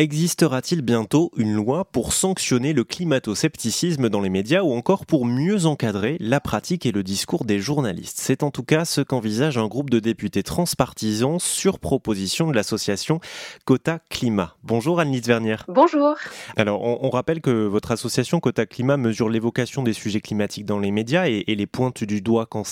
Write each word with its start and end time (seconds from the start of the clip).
Existera-t-il 0.00 0.82
bientôt 0.82 1.32
une 1.36 1.54
loi 1.54 1.84
pour 1.84 2.12
sanctionner 2.12 2.72
le 2.72 2.84
climato-scepticisme 2.84 4.08
dans 4.08 4.20
les 4.20 4.28
médias 4.28 4.62
ou 4.62 4.72
encore 4.72 5.06
pour 5.06 5.24
mieux 5.24 5.66
encadrer 5.66 6.16
la 6.20 6.38
pratique 6.38 6.86
et 6.86 6.92
le 6.92 7.02
discours 7.02 7.44
des 7.44 7.58
journalistes? 7.58 8.18
C'est 8.20 8.44
en 8.44 8.52
tout 8.52 8.62
cas 8.62 8.84
ce 8.84 9.00
qu'envisage 9.00 9.58
un 9.58 9.66
groupe 9.66 9.90
de 9.90 9.98
députés 9.98 10.44
transpartisans 10.44 11.40
sur 11.40 11.80
proposition 11.80 12.46
de 12.46 12.54
l'association 12.54 13.18
Cota 13.64 13.98
Climat. 14.08 14.54
Bonjour 14.62 15.00
Anne-Lise 15.00 15.26
Vernier. 15.26 15.56
Bonjour. 15.66 16.14
Alors 16.56 16.80
on, 16.80 17.10
rappelle 17.10 17.40
que 17.40 17.66
votre 17.66 17.90
association 17.90 18.38
Cota 18.38 18.66
Climat 18.66 18.98
mesure 18.98 19.28
l'évocation 19.28 19.82
des 19.82 19.94
sujets 19.94 20.20
climatiques 20.20 20.64
dans 20.64 20.78
les 20.78 20.92
médias 20.92 21.26
et, 21.26 21.42
les 21.48 21.66
pointe 21.66 22.04
du 22.04 22.20
doigt 22.20 22.46
quand, 22.46 22.62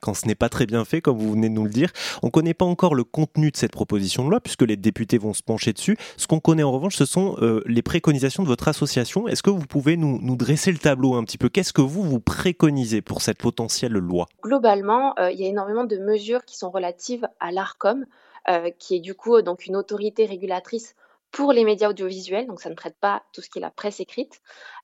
quand 0.00 0.14
ce 0.14 0.26
n'est 0.26 0.34
pas 0.34 0.48
très 0.48 0.66
bien 0.66 0.84
fait, 0.84 1.00
comme 1.00 1.16
vous 1.16 1.30
venez 1.30 1.48
de 1.48 1.54
nous 1.54 1.62
le 1.64 1.70
dire. 1.70 1.92
On 2.24 2.26
ne 2.26 2.32
connaît 2.32 2.54
pas 2.54 2.64
encore 2.64 2.96
le 2.96 3.04
contenu 3.04 3.52
de 3.52 3.56
cette 3.56 3.70
proposition 3.70 4.24
de 4.24 4.30
loi 4.30 4.40
puisque 4.40 4.62
les 4.62 4.76
députés 4.76 5.18
vont 5.18 5.32
se 5.32 5.44
pencher 5.44 5.72
dessus. 5.72 5.96
Ce 6.16 6.26
qu'on 6.26 6.40
en 6.62 6.72
revanche, 6.72 6.96
ce 6.96 7.04
sont 7.04 7.36
euh, 7.40 7.62
les 7.66 7.82
préconisations 7.82 8.42
de 8.42 8.48
votre 8.48 8.68
association. 8.68 9.28
Est-ce 9.28 9.42
que 9.42 9.50
vous 9.50 9.66
pouvez 9.66 9.96
nous, 9.96 10.36
dresser 10.36 10.72
le 10.72 10.78
tableau 10.78 11.14
un 11.14 11.24
petit 11.24 11.38
peu? 11.38 11.48
Qu'est-ce 11.48 11.72
que 11.72 11.80
vous, 11.80 12.02
vous 12.02 12.20
préconisez 12.20 13.02
pour 13.02 13.22
cette 13.22 13.38
potentielle 13.38 13.92
loi? 13.92 14.26
Globalement, 14.42 15.14
euh, 15.18 15.30
il 15.30 15.40
y 15.40 15.44
a 15.44 15.48
énormément 15.48 15.84
de 15.84 15.96
mesures 15.98 16.44
qui 16.44 16.56
sont 16.56 16.70
relatives 16.70 17.28
à 17.40 17.52
l'ARCOM, 17.52 18.06
euh, 18.48 18.70
qui 18.78 18.96
est 18.96 19.00
du 19.00 19.14
coup 19.14 19.40
donc 19.42 19.66
une 19.66 19.76
autorité 19.76 20.26
régulatrice 20.26 20.94
pour 21.32 21.52
les 21.52 21.64
médias 21.64 21.90
audiovisuels, 21.90 22.46
donc 22.46 22.60
ça 22.60 22.70
ne 22.70 22.74
traite 22.74 22.96
pas 23.00 23.22
tout 23.32 23.42
ce 23.42 23.50
qui 23.50 23.58
est 23.58 23.62
la 23.62 23.70
presse 23.70 24.00
écrite. 24.00 24.40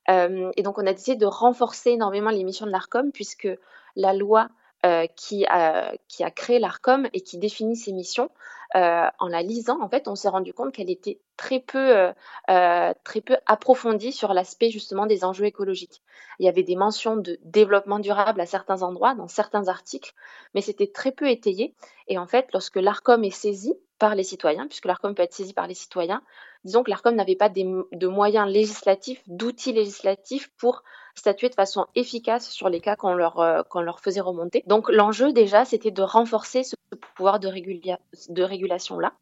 et 0.09 0.61
donc 0.61 0.77
on 0.77 0.85
a 0.85 0.93
décidé 0.93 1.15
de 1.15 1.25
renforcer 1.25 1.91
énormément 1.91 2.29
les 2.29 2.43
missions 2.43 2.65
de 2.65 2.71
l'ARCOM, 2.71 3.11
puisque 3.11 3.47
la 3.95 4.13
loi 4.13 4.49
qui, 5.15 5.45
a, 5.45 5.93
qui 6.07 6.23
a 6.23 6.31
créé 6.31 6.59
l'ARCOM 6.59 7.07
et 7.13 7.21
qui 7.21 7.37
définit 7.37 7.77
ses 7.77 7.93
missions 7.93 8.29
euh, 8.75 9.07
en 9.19 9.27
la 9.27 9.43
lisant, 9.43 9.79
en 9.81 9.89
fait, 9.89 10.07
on 10.07 10.15
s'est 10.15 10.29
rendu 10.29 10.51
compte 10.51 10.73
qu'elle 10.73 10.89
était 10.89 11.19
très 11.37 11.59
peu, 11.59 11.95
euh, 11.95 12.11
euh, 12.49 12.93
très 13.03 13.21
peu 13.21 13.37
approfondie 13.45 14.11
sur 14.11 14.33
l'aspect 14.33 14.71
justement 14.71 15.05
des 15.05 15.23
enjeux 15.23 15.45
écologiques. 15.45 16.01
Il 16.39 16.45
y 16.45 16.49
avait 16.49 16.63
des 16.63 16.75
mentions 16.75 17.15
de 17.15 17.37
développement 17.43 17.99
durable 17.99 18.41
à 18.41 18.47
certains 18.47 18.81
endroits, 18.81 19.13
dans 19.13 19.27
certains 19.27 19.67
articles, 19.67 20.13
mais 20.55 20.61
c'était 20.61 20.87
très 20.87 21.11
peu 21.11 21.29
étayé. 21.29 21.75
Et 22.07 22.17
en 22.17 22.25
fait, 22.25 22.47
lorsque 22.51 22.77
l'ARCOM 22.77 23.23
est 23.23 23.29
saisi 23.29 23.75
par 23.99 24.15
les 24.15 24.23
citoyens, 24.23 24.65
puisque 24.65 24.85
l'ARCOM 24.85 25.13
peut 25.13 25.23
être 25.23 25.33
saisi 25.33 25.53
par 25.53 25.67
les 25.67 25.75
citoyens, 25.75 26.23
disons 26.63 26.81
que 26.81 26.89
l'ARCOM 26.89 27.13
n'avait 27.13 27.35
pas 27.35 27.49
de 27.49 28.07
moyens 28.07 28.51
législatifs, 28.51 29.21
d'outils 29.27 29.73
législatifs 29.73 30.49
pour 30.57 30.83
statuer 31.15 31.49
de 31.49 31.55
façon 31.55 31.85
efficace 31.95 32.49
sur 32.49 32.69
les 32.69 32.79
cas 32.79 32.95
qu'on 32.95 33.13
leur, 33.13 33.65
leur 33.75 33.99
faisait 33.99 34.21
remonter. 34.21 34.63
Donc 34.67 34.89
l'enjeu 34.91 35.33
déjà, 35.33 35.65
c'était 35.65 35.91
de 35.91 36.01
renforcer 36.01 36.63
ce 36.63 36.75
pouvoir 37.15 37.39
de, 37.39 37.49
de 38.29 38.43
régulation-là. 38.43 39.13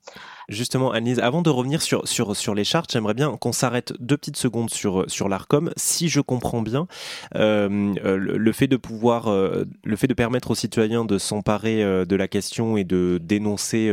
Justement, 0.49 0.91
Annelise, 0.91 1.19
avant 1.19 1.41
de 1.41 1.49
revenir 1.49 1.81
sur, 1.81 2.07
sur, 2.07 2.35
sur 2.35 2.53
les 2.53 2.63
chartes, 2.63 2.91
j'aimerais 2.91 3.13
bien 3.13 3.35
qu'on 3.37 3.51
s'arrête 3.51 3.93
deux 3.99 4.17
petites 4.17 4.37
secondes 4.37 4.69
sur, 4.69 5.09
sur 5.09 5.29
l'ARCOM. 5.29 5.71
Si 5.77 6.09
je 6.09 6.21
comprends 6.21 6.61
bien, 6.61 6.87
euh, 7.35 7.93
le, 8.03 8.51
fait 8.51 8.67
de 8.67 8.77
pouvoir, 8.77 9.27
euh, 9.27 9.65
le 9.83 9.95
fait 9.95 10.07
de 10.07 10.13
permettre 10.13 10.51
aux 10.51 10.55
citoyens 10.55 11.05
de 11.05 11.17
s'emparer 11.17 11.83
euh, 11.83 12.05
de 12.05 12.15
la 12.15 12.27
question 12.27 12.77
et 12.77 12.83
de 12.83 13.19
dénoncer, 13.21 13.91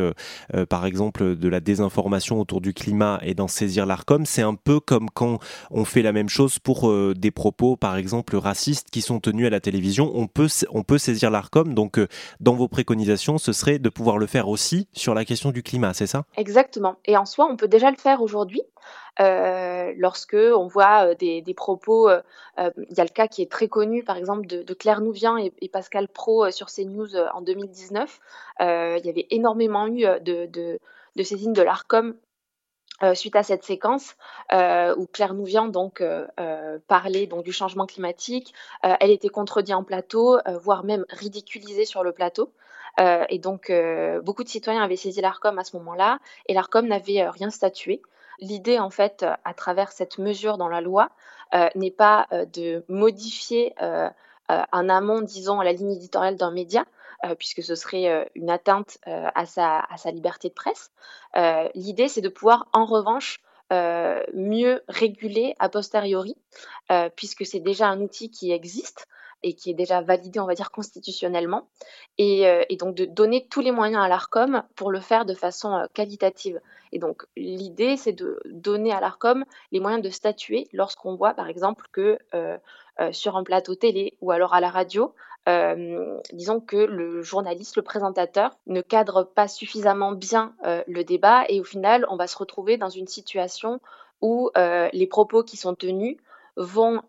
par 0.68 0.86
exemple, 0.86 1.36
de 1.36 1.48
la 1.48 1.60
désinformation 1.60 2.40
autour 2.40 2.60
du 2.60 2.74
climat 2.74 3.20
et 3.22 3.34
d'en 3.34 3.48
saisir 3.48 3.86
l'ARCOM, 3.86 4.26
c'est 4.26 4.42
un 4.42 4.54
peu 4.54 4.80
comme 4.80 5.10
quand 5.10 5.38
on 5.70 5.84
fait 5.84 6.02
la 6.02 6.12
même 6.12 6.28
chose 6.28 6.58
pour 6.58 6.92
des 7.14 7.30
propos, 7.30 7.76
exemple, 7.96 8.36
racistes 8.36 8.90
qui 8.90 9.02
sont 9.02 9.20
tenus 9.20 9.46
à 9.46 9.50
la 9.50 9.60
télévision. 9.60 10.12
On 10.14 10.26
peut, 10.26 10.48
saisir 10.98 11.30
l'ARCOM. 11.30 11.74
Donc, 11.74 12.00
dans 12.40 12.54
vos 12.54 12.68
préconisations, 12.68 13.38
ce 13.38 13.52
serait 13.52 13.78
de 13.78 13.88
pouvoir 13.88 14.18
le 14.18 14.26
faire 14.26 14.48
aussi 14.48 14.88
sur 14.92 15.14
la 15.14 15.24
question 15.24 15.50
du 15.50 15.62
climat, 15.62 15.94
c'est 15.94 16.06
ça? 16.06 16.24
Exactement. 16.36 16.96
Et 17.04 17.16
en 17.16 17.24
soi, 17.24 17.48
on 17.50 17.56
peut 17.56 17.68
déjà 17.68 17.90
le 17.90 17.96
faire 17.96 18.22
aujourd'hui. 18.22 18.62
Euh, 19.20 19.92
lorsque 19.96 20.36
on 20.36 20.66
voit 20.66 21.08
euh, 21.08 21.14
des, 21.14 21.54
propos, 21.54 22.08
euh, 22.08 22.20
il 22.56 22.96
y 22.96 23.00
a 23.00 23.04
le 23.04 23.10
cas 23.10 23.26
qui 23.26 23.42
est 23.42 23.50
très 23.50 23.68
connu, 23.68 24.04
par 24.04 24.16
exemple, 24.16 24.46
de, 24.46 24.74
Claire 24.74 25.00
Nouvien 25.00 25.38
et, 25.38 25.68
Pascal 25.68 26.08
Pro 26.08 26.50
sur 26.50 26.68
CNews 26.68 27.16
en 27.16 27.40
2019. 27.40 28.20
il 28.60 29.00
y 29.04 29.08
avait 29.08 29.26
énormément 29.30 29.86
eu 29.86 30.02
de, 30.02 30.46
de, 30.46 30.78
de 31.16 31.22
saisines 31.22 31.52
de 31.52 31.62
l'ARCOM 31.62 32.14
suite 33.14 33.36
à 33.36 33.42
cette 33.42 33.64
séquence 33.64 34.16
où 34.52 35.06
Claire 35.12 35.34
Nouvien 35.34 35.66
donc 35.66 36.02
parlait 36.86 37.26
donc 37.26 37.44
du 37.44 37.52
changement 37.52 37.86
climatique, 37.86 38.54
elle 38.82 39.10
était 39.10 39.28
contredite 39.28 39.74
en 39.74 39.84
plateau, 39.84 40.38
voire 40.62 40.84
même 40.84 41.04
ridiculisée 41.10 41.84
sur 41.84 42.02
le 42.02 42.12
plateau. 42.12 42.52
Euh, 43.00 43.24
et 43.28 43.38
donc, 43.38 43.70
euh, 43.70 44.20
beaucoup 44.20 44.44
de 44.44 44.48
citoyens 44.48 44.82
avaient 44.82 44.96
saisi 44.96 45.20
l'ARCOM 45.20 45.58
à 45.58 45.64
ce 45.64 45.76
moment-là, 45.76 46.18
et 46.46 46.54
l'ARCOM 46.54 46.86
n'avait 46.86 47.22
euh, 47.22 47.30
rien 47.30 47.50
statué. 47.50 48.02
L'idée, 48.40 48.78
en 48.78 48.90
fait, 48.90 49.24
à 49.44 49.54
travers 49.54 49.92
cette 49.92 50.18
mesure 50.18 50.58
dans 50.58 50.68
la 50.68 50.80
loi, 50.80 51.10
n'est 51.74 51.90
pas 51.90 52.28
de 52.30 52.84
modifier 52.86 53.74
un 54.48 54.88
amont, 54.88 55.22
disons, 55.22 55.58
à 55.58 55.64
la 55.64 55.72
ligne 55.72 55.90
éditoriale 55.90 56.36
d'un 56.36 56.52
média, 56.52 56.84
puisque 57.38 57.62
ce 57.62 57.74
serait 57.74 58.28
une 58.34 58.50
atteinte 58.50 58.98
à, 59.06 59.46
sa, 59.46 59.80
à, 59.80 59.96
sa, 59.96 60.10
liberté 60.10 60.48
de 60.48 60.54
presse. 60.54 60.90
L'idée, 61.74 62.08
c'est 62.08 62.20
de 62.20 62.28
pouvoir, 62.28 62.68
en 62.72 62.84
revanche, 62.84 63.40
mieux 64.34 64.82
réguler 64.88 65.54
a 65.58 65.68
posteriori, 65.68 66.36
puisque 67.16 67.44
c'est 67.44 67.60
déjà 67.60 67.88
un 67.88 68.00
outil 68.00 68.30
qui 68.30 68.52
existe 68.52 69.08
et 69.42 69.54
qui 69.54 69.70
est 69.70 69.74
déjà 69.74 70.00
validé, 70.00 70.40
on 70.40 70.46
va 70.46 70.54
dire, 70.54 70.70
constitutionnellement, 70.70 71.68
euh, 72.20 72.64
et, 72.68 72.76
donc 72.76 72.94
de 72.94 73.04
donner 73.04 73.46
tous 73.48 73.60
les 73.60 73.70
moyens 73.70 74.02
à 74.02 74.08
l'ARCOM 74.08 74.62
pour 74.74 74.90
le 74.90 75.00
faire 75.00 75.24
de 75.24 75.34
façon 75.34 75.74
euh, 75.74 75.86
qualitative. 75.94 76.60
Et 76.92 76.98
donc 76.98 77.24
l'idée, 77.36 77.96
c'est 77.96 78.12
de 78.12 78.40
donner 78.46 78.92
à 78.92 79.00
l'ARCOM 79.00 79.44
les 79.72 79.80
moyens 79.80 80.02
de 80.02 80.10
statuer 80.10 80.68
lorsqu'on 80.72 81.14
voit, 81.14 81.34
par 81.34 81.48
exemple, 81.48 81.86
que 81.92 82.18
euh, 82.34 82.58
sur 83.12 83.36
un 83.36 83.44
plateau 83.44 83.76
télé 83.76 84.16
ou 84.20 84.32
alors 84.32 84.54
à 84.54 84.60
la 84.60 84.70
radio, 84.70 85.14
disons 86.32 86.60
que 86.60 86.76
le 86.76 87.22
journaliste, 87.22 87.76
le 87.76 87.82
présentateur 87.82 88.58
ne 88.66 88.82
cadre 88.82 89.22
pas 89.22 89.48
suffisamment 89.48 90.12
bien 90.12 90.52
le 90.62 91.04
débat 91.04 91.44
et 91.48 91.60
au 91.60 91.64
final, 91.64 92.04
on 92.10 92.16
va 92.16 92.26
se 92.26 92.36
retrouver 92.36 92.76
dans 92.76 92.90
une 92.90 93.06
situation 93.06 93.80
où 94.20 94.50
les 94.56 95.06
propos 95.06 95.44
qui 95.44 95.56
sont 95.56 95.76
tenus 95.76 96.16
vont 96.56 97.00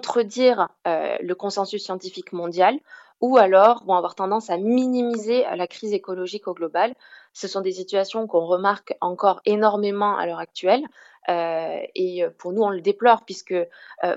contredire 0.00 0.68
euh, 0.86 1.16
le 1.20 1.34
consensus 1.34 1.84
scientifique 1.84 2.32
mondial 2.32 2.78
ou 3.20 3.36
alors 3.36 3.84
vont 3.84 3.96
avoir 3.96 4.14
tendance 4.14 4.48
à 4.48 4.56
minimiser 4.56 5.46
euh, 5.46 5.56
la 5.56 5.66
crise 5.66 5.92
écologique 5.92 6.48
au 6.48 6.54
global. 6.54 6.94
Ce 7.34 7.46
sont 7.46 7.60
des 7.60 7.72
situations 7.72 8.26
qu'on 8.26 8.46
remarque 8.46 8.96
encore 9.02 9.42
énormément 9.44 10.16
à 10.16 10.24
l'heure 10.24 10.38
actuelle 10.38 10.82
euh, 11.28 11.80
et 11.94 12.24
pour 12.38 12.54
nous 12.54 12.62
on 12.62 12.70
le 12.70 12.80
déplore 12.80 13.26
puisque 13.26 13.54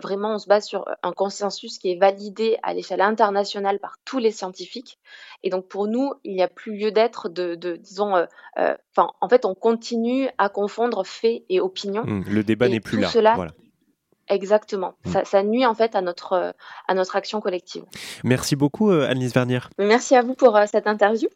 vraiment 0.02 0.36
on 0.36 0.40
se 0.40 0.48
base 0.48 0.66
sur 0.66 0.86
un 1.04 1.12
consensus 1.12 1.78
qui 1.78 1.92
est 1.92 2.00
validé 2.00 2.58
à 2.64 2.74
l'échelle 2.74 3.02
internationale 3.02 3.78
par 3.80 3.98
tous 4.06 4.20
les 4.20 4.32
scientifiques 4.32 4.98
et 5.44 5.50
donc 5.50 5.68
pour 5.68 5.88
nous 5.88 6.14
il 6.24 6.34
n'y 6.34 6.42
a 6.42 6.48
plus 6.48 6.76
lieu 6.78 6.92
d'être 6.92 7.28
de, 7.28 7.76
disons 7.76 8.26
enfin 8.56 9.12
en 9.20 9.30
fait 9.30 9.44
on 9.44 9.54
continue 9.54 10.30
à 10.38 10.48
confondre 10.48 11.06
faits 11.06 11.44
et 11.50 11.60
opinions. 11.60 12.06
Mmh, 12.06 12.24
le 12.30 12.44
débat 12.44 12.70
n'est 12.70 12.80
plus 12.80 13.02
là. 13.02 13.10
voilà. 13.36 13.52
Exactement. 14.34 14.96
Mm. 15.06 15.12
Ça, 15.26 15.44
nuit 15.44 15.66
en 15.66 15.76
fait 15.76 15.96
à 15.96 16.02
notre, 16.02 16.34
euh, 16.34 16.52
à 16.88 16.96
notre 16.96 17.16
action 17.16 17.40
collective. 17.40 17.84
Merci 18.24 18.56
beaucoup, 18.56 18.90
euh, 18.90 19.08
Annelise 19.08 19.34
Vernier. 19.34 19.60
Merci 19.78 20.16
à 20.16 20.24
vous 20.24 20.34
pour 20.34 20.58
euh, 20.58 20.66
cette 20.66 20.88
interview. 20.88 21.30